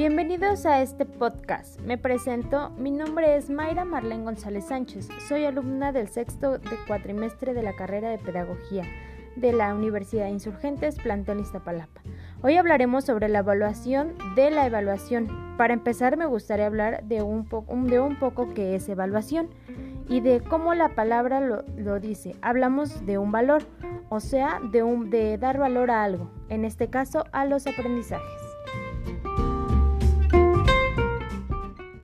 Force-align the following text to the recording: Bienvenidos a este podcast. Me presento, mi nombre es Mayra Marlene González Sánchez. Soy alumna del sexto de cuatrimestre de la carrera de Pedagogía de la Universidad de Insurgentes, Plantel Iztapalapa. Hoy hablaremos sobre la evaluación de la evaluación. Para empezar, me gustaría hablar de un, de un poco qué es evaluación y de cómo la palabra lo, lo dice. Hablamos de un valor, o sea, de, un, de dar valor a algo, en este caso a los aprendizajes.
Bienvenidos 0.00 0.64
a 0.64 0.80
este 0.80 1.04
podcast. 1.04 1.78
Me 1.82 1.98
presento, 1.98 2.70
mi 2.78 2.90
nombre 2.90 3.36
es 3.36 3.50
Mayra 3.50 3.84
Marlene 3.84 4.24
González 4.24 4.68
Sánchez. 4.68 5.10
Soy 5.28 5.44
alumna 5.44 5.92
del 5.92 6.08
sexto 6.08 6.52
de 6.56 6.78
cuatrimestre 6.86 7.52
de 7.52 7.62
la 7.62 7.76
carrera 7.76 8.08
de 8.08 8.16
Pedagogía 8.16 8.84
de 9.36 9.52
la 9.52 9.74
Universidad 9.74 10.24
de 10.24 10.30
Insurgentes, 10.30 10.96
Plantel 10.96 11.40
Iztapalapa. 11.40 12.00
Hoy 12.40 12.56
hablaremos 12.56 13.04
sobre 13.04 13.28
la 13.28 13.40
evaluación 13.40 14.14
de 14.36 14.50
la 14.50 14.64
evaluación. 14.64 15.28
Para 15.58 15.74
empezar, 15.74 16.16
me 16.16 16.24
gustaría 16.24 16.64
hablar 16.64 17.04
de 17.04 17.20
un, 17.20 17.46
de 17.86 18.00
un 18.00 18.18
poco 18.18 18.54
qué 18.54 18.76
es 18.76 18.88
evaluación 18.88 19.50
y 20.08 20.22
de 20.22 20.40
cómo 20.40 20.72
la 20.72 20.94
palabra 20.94 21.40
lo, 21.40 21.62
lo 21.76 22.00
dice. 22.00 22.36
Hablamos 22.40 23.04
de 23.04 23.18
un 23.18 23.32
valor, 23.32 23.64
o 24.08 24.20
sea, 24.20 24.60
de, 24.72 24.82
un, 24.82 25.10
de 25.10 25.36
dar 25.36 25.58
valor 25.58 25.90
a 25.90 26.04
algo, 26.04 26.30
en 26.48 26.64
este 26.64 26.88
caso 26.88 27.24
a 27.32 27.44
los 27.44 27.66
aprendizajes. 27.66 28.39